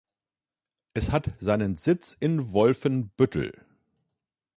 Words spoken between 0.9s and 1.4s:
Es hat